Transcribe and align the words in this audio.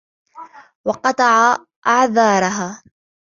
وَقَطَعَ 0.85 1.57
أَعْذَارَهَا 1.87 2.83